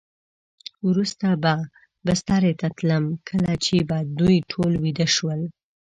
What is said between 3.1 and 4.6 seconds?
کله چې به دوی